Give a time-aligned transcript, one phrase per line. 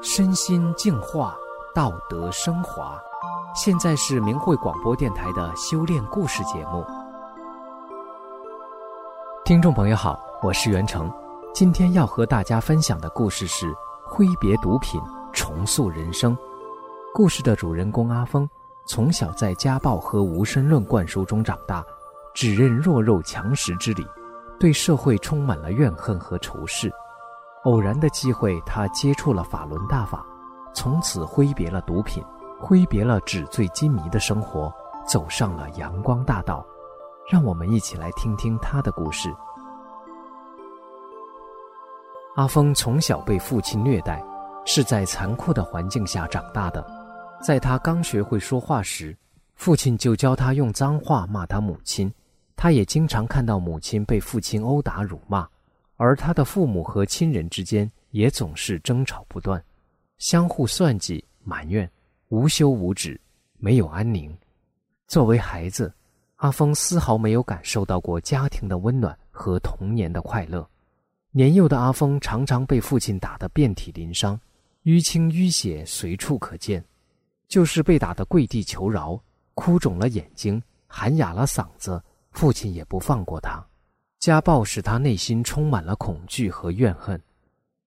[0.00, 1.36] 身心净化，
[1.74, 2.96] 道德升华。
[3.52, 6.84] 现在是明慧广播电台的修炼故事节目。
[9.44, 11.12] 听众朋友好，我是袁成，
[11.52, 15.00] 今天要和大家分享的故事是挥别毒品，
[15.32, 16.36] 重塑人生。
[17.12, 18.48] 故事的主人公阿峰，
[18.86, 21.84] 从小在家暴和无神论灌输中长大，
[22.34, 24.06] 只认弱肉强食之理，
[24.60, 26.88] 对社会充满了怨恨和仇视。
[27.64, 30.24] 偶然的机会，他接触了法轮大法，
[30.72, 32.24] 从此挥别了毒品，
[32.58, 34.72] 挥别了纸醉金迷的生活，
[35.06, 36.64] 走上了阳光大道。
[37.30, 39.28] 让我们一起来听听他的故事。
[42.36, 44.24] 阿峰从小被父亲虐待，
[44.64, 46.82] 是在残酷的环境下长大的。
[47.42, 49.14] 在他刚学会说话时，
[49.56, 52.10] 父亲就教他用脏话骂他母亲。
[52.56, 55.46] 他也经常看到母亲被父亲殴打辱骂。
[55.98, 59.62] 而他的父母和亲人之间也总是争吵不断，
[60.18, 61.90] 相互算计、埋怨，
[62.28, 63.20] 无休无止，
[63.58, 64.34] 没有安宁。
[65.08, 65.92] 作为孩子，
[66.36, 70.64] 阿峰丝毫没有感受到过家庭的温暖和童年的快乐。
[71.32, 74.40] 年幼的阿峰常常被父亲打得遍体鳞伤，
[74.84, 76.82] 淤青淤血随处可见，
[77.48, 79.20] 就是被打得跪地求饶、
[79.54, 83.57] 哭肿了眼睛、喊哑了嗓子，父亲也不放过他。
[84.28, 87.18] 家暴使他内心充满了恐惧和怨恨。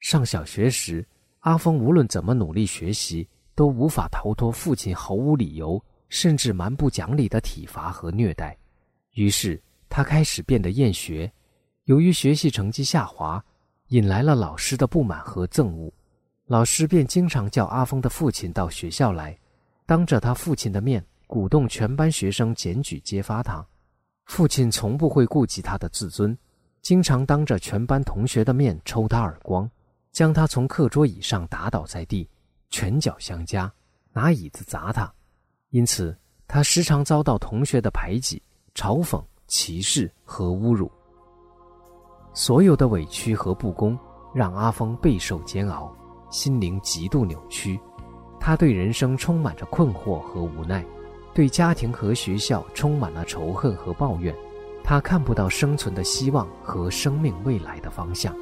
[0.00, 1.02] 上小学时，
[1.38, 8.54] 阿峰无论怎么努力学习，都无法逃脱父亲毫无理由甚至蛮不讲理的体罚和虐待。
[9.14, 11.32] 于是，他开始变得厌学。
[11.84, 13.42] 由于学习成绩下滑，
[13.88, 15.90] 引来了老师的不满和憎恶，
[16.48, 19.34] 老师便经常叫阿峰的父亲到学校来，
[19.86, 23.66] 当着他父亲的面，鼓动全班学生检举揭发他。
[24.26, 26.36] 父亲从不会顾及他的自尊，
[26.82, 29.68] 经常当着全班同学的面抽他耳光，
[30.12, 32.28] 将他从课桌椅上打倒在地，
[32.68, 33.72] 拳脚相加，
[34.12, 35.10] 拿椅子砸他。
[35.70, 36.16] 因此，
[36.46, 38.42] 他时常遭到同学的排挤、
[38.74, 40.90] 嘲讽、歧视和侮辱。
[42.34, 43.98] 所有的委屈和不公
[44.34, 45.90] 让阿峰备受煎熬，
[46.30, 47.80] 心灵极度扭曲。
[48.38, 50.84] 他对人生充满着困惑和无奈。
[51.36, 54.34] 对家庭和学校充满了仇恨和抱怨，
[54.82, 58.34] 他看不到生存的希望和生命未来的方向。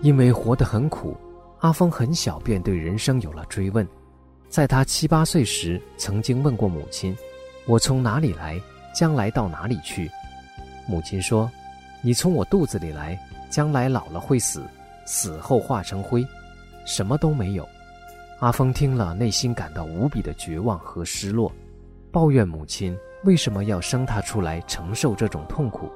[0.00, 1.14] 因为活得很苦，
[1.58, 3.86] 阿峰很小便对人生有了追问。
[4.48, 7.14] 在他七八岁时，曾经问过母亲
[7.68, 8.58] ：“我从哪里来？
[8.94, 10.10] 将来到哪里去？”
[10.88, 11.50] 母亲说
[12.00, 13.18] ：“你从我肚子里来，
[13.50, 14.62] 将来老了会死，
[15.04, 16.26] 死后化成灰，
[16.86, 17.68] 什么都没有。”
[18.40, 21.52] 阿峰听了，内心感到无比的绝望和失落。
[22.16, 25.92] 抱怨母亲为什么要生他出来承受这种痛苦。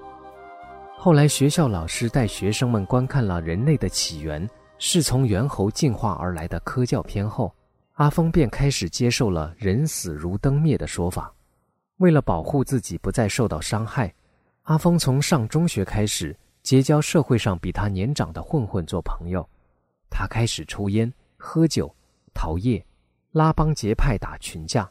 [0.98, 7.50] 后来学校老师带学生们观看了人类的起源是从猿猴进化而来的科教片后，
[7.94, 11.32] 阿峰便开始接受了“人死如灯灭”的说法。
[11.96, 14.12] 为了保护自己不再受到伤害，
[14.64, 19.48] 阿峰从上中学开始结交社会上比他年长的混混做朋友。
[20.10, 21.90] 他开始抽烟、喝酒、
[22.34, 22.84] 逃业、
[23.32, 24.86] 拉帮结派、打群架。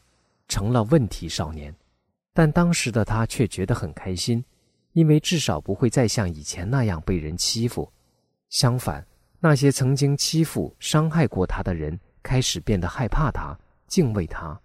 [0.50, 1.72] 成了问题少年，
[2.34, 4.44] 但当时的他却觉得很开心，
[4.94, 7.90] 因为至少不会再像以前那样被人欺负。
[8.48, 9.06] 相反，
[9.38, 13.56] 那些曾经欺负、伤害过他的人开始变得害怕他、
[13.86, 14.60] 敬畏他。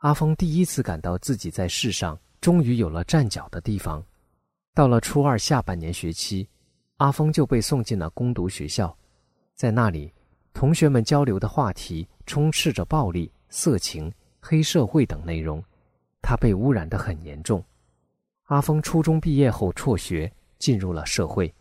[0.00, 4.04] 阿峰第一次感到自己在世上终于有了站脚的地方。
[4.74, 6.46] 到了初二下半年学期，
[6.98, 8.94] 阿峰就被送进了攻读学校，
[9.54, 10.12] 在那里，
[10.52, 14.12] 同学们交流的话题充斥着暴力、色情。
[14.40, 15.62] 黑社会等内容，
[16.22, 17.62] 他被污染得很严重。
[18.44, 21.52] 阿峰初中毕业后辍学，进入了社会。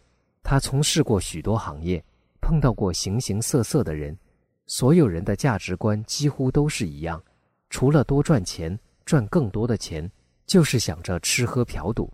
[0.42, 2.04] 他从事过许多行业，
[2.42, 4.18] 碰到过形形色色的人。
[4.66, 7.22] 所有人的价值观几乎都是一样，
[7.70, 10.10] 除了多赚钱，赚更多的钱，
[10.46, 12.12] 就是想着吃喝嫖赌，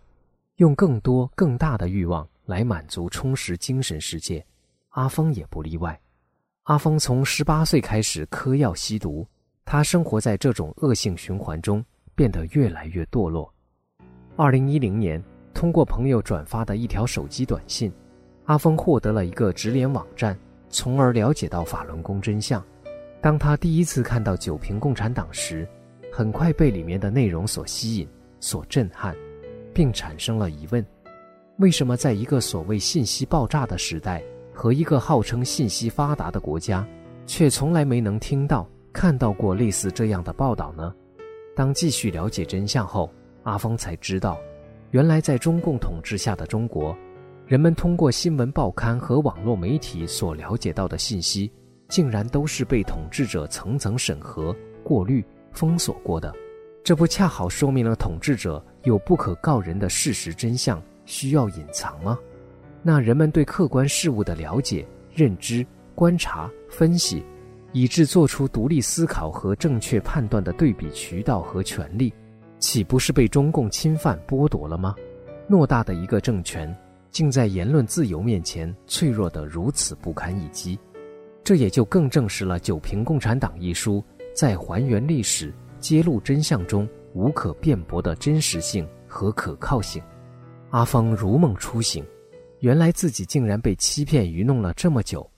[0.56, 4.44] 用更多更大的欲望来满足充实精神世界。
[4.90, 5.98] 阿峰也不例外。
[6.64, 9.26] 阿峰从十八岁开始嗑药吸毒。
[9.68, 11.84] 他生活在这种恶性循环中，
[12.14, 13.52] 变得越来越堕落。
[14.36, 15.20] 二零一零年，
[15.52, 17.92] 通过朋友转发的一条手机短信，
[18.44, 20.38] 阿峰获得了一个直连网站，
[20.70, 22.64] 从而了解到法轮功真相。
[23.20, 25.68] 当他第一次看到“九平共产党”时，
[26.12, 28.08] 很快被里面的内容所吸引、
[28.38, 29.16] 所震撼，
[29.74, 30.86] 并产生了疑问：
[31.56, 34.22] 为什么在一个所谓信息爆炸的时代，
[34.54, 36.86] 和一个号称信息发达的国家，
[37.26, 38.64] 却从来没能听到？
[38.96, 40.90] 看到过类似这样的报道呢？
[41.54, 43.12] 当继续了解真相后，
[43.42, 44.38] 阿峰才知道，
[44.90, 46.96] 原来在中共统治下的中国，
[47.46, 51.52] 人们通过新闻报刊和网络媒体所了解到的信息，
[51.88, 55.22] 竟然都是被统治者层层审核、过滤、
[55.52, 56.34] 封锁过的。
[56.82, 62.18] 这不恰好说明了统治者有不可告人的事实真相需要隐藏吗？
[62.82, 67.22] 那人们对客观事物的了解、认知、观察、分析，
[67.76, 72.10] 以致做出独立思考和正确判断的对比渠道和权利，
[72.58, 74.94] 岂不是被中共侵犯剥夺了吗？
[75.46, 76.74] 偌大的一个政权，
[77.10, 80.80] 竟在言论自由面前脆弱得如此不堪一击，
[81.44, 84.02] 这也就更证实了《九评共产党》一书
[84.34, 90.02] 在还原历史、揭露真相中无可辩驳的真实性和可靠性。
[90.70, 92.02] 阿芳如梦初醒，
[92.60, 95.30] 原来自己竟然被欺骗愚弄了这么久。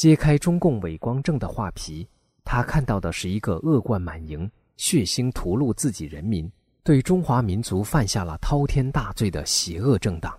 [0.00, 2.08] 揭开中共伪光正的画皮，
[2.42, 6.50] 他看到的是一个恶贯满盈、血腥屠戮自己人民、
[6.82, 10.34] 对中华民族犯下了滔天大罪的邪恶政党。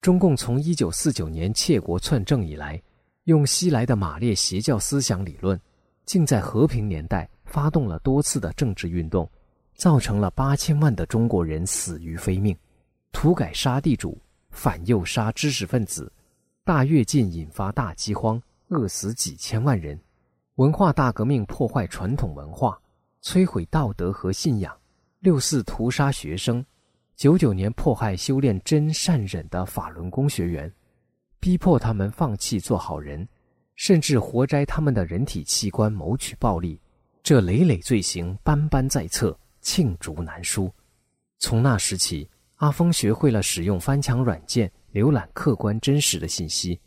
[0.00, 2.80] 中共从一九四九年窃国篡政以来，
[3.24, 5.60] 用西来的马列邪教思想理论，
[6.06, 9.28] 竟在和平年代发动了多次的政治运动，
[9.74, 12.56] 造成了八千万的中国人死于非命，
[13.10, 14.16] 土改杀地主，
[14.50, 16.12] 反右杀知识分子，
[16.62, 19.98] 大跃进引发大饥荒，饿死几千万人，
[20.54, 22.80] 文化大革命破坏传统文化，
[23.22, 24.74] 摧毁道德和信仰，
[25.20, 26.64] 六四屠杀学生。
[27.16, 30.72] 九九年迫害修炼真善忍的法轮功学员，
[31.38, 33.28] 逼迫他们放弃做好人，
[33.76, 36.80] 甚至活摘他们的人体器官谋取暴利，
[37.22, 40.72] 这累累罪行斑斑在册，罄竹难书。
[41.38, 46.80] 从那时起，阿峰学会了使用翻墙软件浏览客观真实的信息。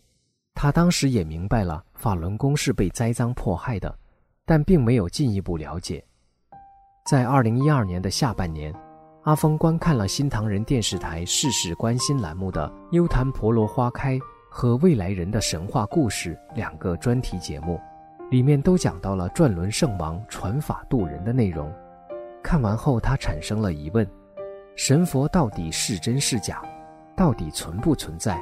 [0.59, 3.95] 他当时也明白了法轮功是被栽赃迫害的，
[4.43, 6.03] 但并没有进一步了解。
[7.05, 8.73] 在二零一二年的下半年。
[9.23, 14.15] 阿峰观看了新唐人电视台“事事关心”栏目的《优谈婆罗花开》
[14.49, 17.77] 和《未来人的神话故事》两个专题节目，
[18.31, 21.69] 里面都讲到了转轮圣王传法度人的内容。
[22.41, 24.09] 看完后，他产生了疑问：
[24.77, 26.63] 神佛到底是真是假？
[27.13, 28.41] 到底存不存在？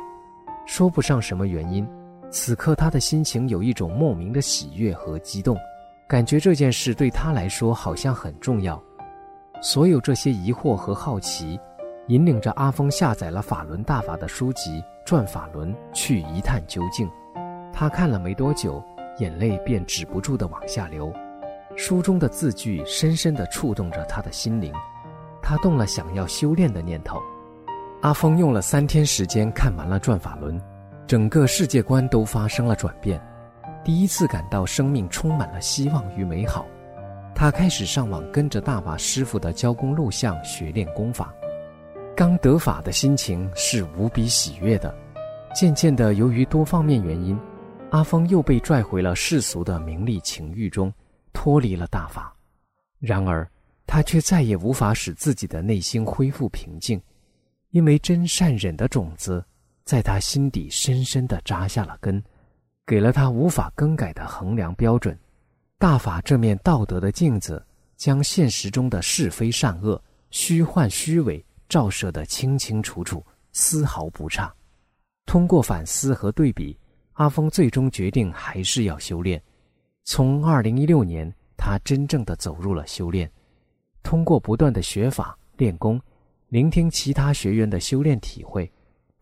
[0.67, 1.87] 说不上什么原因，
[2.35, 5.57] 此刻他的心情有一种莫名的喜悦和激动，
[6.05, 8.79] 感觉这件事对他来说好像很重要。
[9.61, 11.57] 所有这些疑惑和好奇，
[12.07, 17.09] 引领着阿峰下载了法轮大法的书籍《转法轮》，去一探究竟。
[17.71, 18.83] 他看了没多久，
[19.19, 21.13] 眼泪便止不住地往下流。
[21.77, 24.73] 书中的字句深深地触动着他的心灵，
[25.41, 27.17] 他动了想要修炼的念头。
[28.01, 30.59] 阿峰用了三天时间看完了《转法轮》，
[31.07, 33.21] 整个世界观都发生了转变，
[33.83, 36.65] 第一次感到生命充满了希望与美好。
[37.35, 41.31] 他开始上网跟着大法师傅的教功录像学练功法，
[42.15, 44.95] 刚得法的心情是无比喜悦的。
[45.53, 47.39] 渐渐的，由于多方面原因，
[47.91, 50.91] 阿峰又被拽回了世俗的名利情欲中，
[51.33, 52.35] 脱离了大法。
[52.99, 53.47] 然而，
[53.85, 56.99] 他却再也无法使自己的内心恢复平静，
[57.69, 59.45] 因为真善忍的种子
[59.85, 62.21] 在他心底深深的扎下了根，
[62.87, 65.17] 给了他无法更改的衡量标准。
[65.77, 67.63] 大法这面道德的镜子，
[67.95, 70.01] 将现实中的是非善恶、
[70.31, 74.51] 虚幻虚伪照射得清清楚楚，丝毫不差。
[75.27, 76.75] 通过反思和对比，
[77.13, 79.41] 阿峰最终决定还是要修炼。
[80.03, 83.31] 从2016年，他真正的走入了修炼。
[84.01, 86.01] 通过不断的学法练功，
[86.49, 88.71] 聆听其他学员的修炼体会，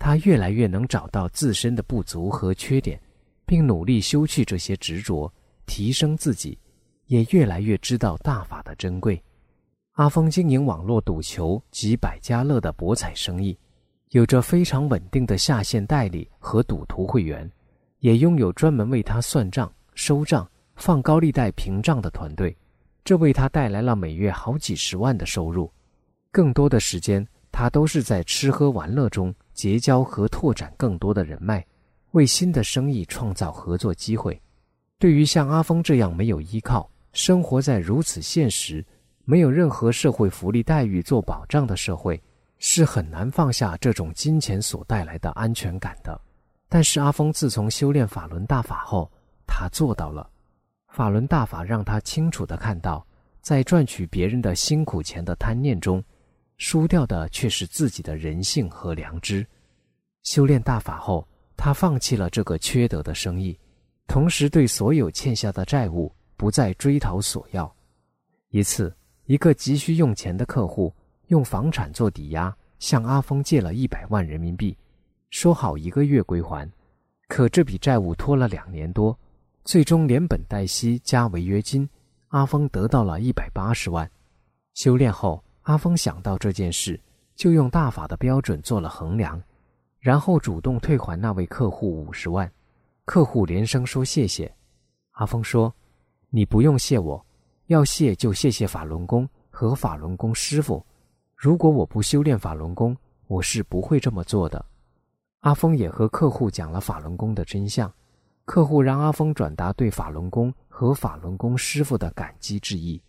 [0.05, 3.01] 他越来越能找到自身的不足和缺点，
[3.45, 5.33] 并努力修去这些执着。
[5.65, 6.60] 提升自己，
[7.05, 9.24] 也越来越知道大法的珍贵。
[9.93, 13.57] 阿峰经营网络赌球及百家乐的博彩生意，
[14.10, 17.50] 有着非常稳定的下线代理和赌徒会员，
[18.00, 20.45] 也拥有专门为他算账、收账、
[20.75, 22.53] 放高利贷平账的团队，
[23.05, 25.72] 这为他带来了每月好几十万的收入。
[26.29, 31.65] 更多的时间，他都是在吃喝玩乐中结交和拓展更多的人脉，
[32.12, 34.39] 为新的生意创造合作机会。
[35.00, 38.86] 对于像阿峰这样没有依靠、生活在如此现实、
[39.25, 42.22] 没有任何社会福利待遇做保障的社会，
[42.57, 46.19] 是很难放下这种金钱所带来的安全感的。
[46.69, 49.12] 但是阿峰自从修炼法轮大法后，
[49.45, 50.29] 他做到了。
[50.88, 53.05] 法轮大法让他清楚地看到，
[53.41, 56.03] 在赚取别人的辛苦钱的贪念中，
[56.57, 59.45] 输掉的却是自己的人性和良知。
[60.24, 63.60] 修炼大法后，他放弃了这个缺德的生意。
[64.07, 67.74] 同时，对所有欠下的债务不再追讨索要。
[68.50, 68.95] 一次，
[69.25, 70.93] 一个急需用钱的客户
[71.27, 74.77] 用房产做抵押，向阿峰借了一百万人民币，
[75.29, 76.69] 说好一个月归还。
[77.27, 79.17] 可这笔债务拖了两年多，
[79.63, 81.89] 最终连本带息加违约金，
[82.27, 84.10] 阿峰得到了一百八十万。
[84.75, 87.00] 修炼后，阿峰想到这件事，
[87.36, 89.41] 就用大法的标准做了衡量，
[90.00, 92.50] 然后主动退还那位客户五十万。
[93.05, 94.53] 客户连声说谢谢。
[95.12, 95.74] 阿峰说
[96.29, 97.25] ：“你不用谢我，
[97.67, 100.86] 要谢就谢谢法轮功和法轮功师傅。
[101.36, 102.96] 如果我不修炼法轮功，
[103.27, 104.65] 我是不会这么做的。”
[105.41, 107.91] 阿峰也和客户讲了法轮功的真相。
[108.46, 113.01] 客户让阿峰转达对法轮功和法轮功师傅的感激之意。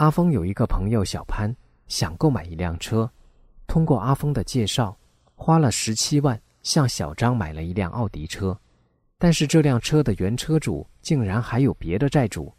[0.00, 1.54] 阿峰有一个朋友小潘，
[1.86, 3.08] 想购买一辆车，
[3.66, 4.96] 通过阿峰的介绍，
[5.34, 8.58] 花了十七万向小张买了一辆奥迪车。
[9.18, 12.50] 但是这辆车的原车主竟然还有别的债主，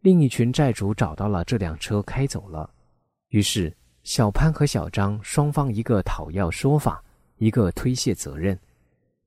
[0.00, 2.68] 另一群债主找到了这辆车开走了。
[3.30, 7.02] 于是小潘和小张双方一个讨要说法，
[7.38, 8.58] 一个推卸责任。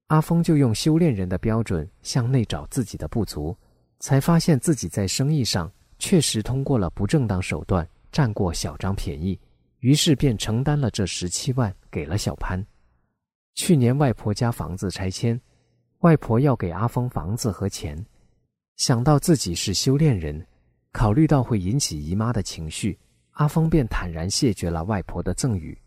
[0.09, 3.57] 阿峰就用修炼人的标准向内找自己的不足，
[3.99, 9.39] 才发现自己在生意上确实通过了不正当手段占过小张便宜，
[9.79, 12.63] 于是便承担了这十七万给了小潘。
[13.55, 15.39] 去年外婆家房子拆迁。
[15.99, 17.97] 外婆要给阿峰房子和钱，
[18.75, 20.45] 想到自己是修炼人，
[20.91, 22.99] 考虑到会引起姨妈的情绪，
[23.31, 25.77] 阿峰便坦然谢绝了外婆的赠与。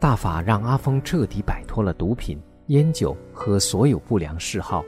[0.00, 4.82] 大法让阿峰彻底摆脱了毒品、烟酒和所有不良嗜好，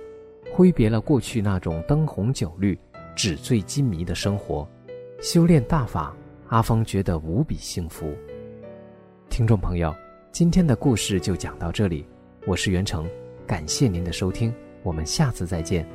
[0.58, 2.76] 挥别了过去那种灯红酒绿、
[3.14, 4.68] 纸醉金迷的生活。
[5.20, 6.12] 修炼大法，
[6.48, 8.12] 阿芳觉得无比幸福。
[9.30, 9.94] 听众朋友，
[10.32, 12.04] 今天的故事就讲到这里。
[12.44, 13.08] 我是袁成，
[13.46, 15.86] 感谢您的收听，我们下次再见。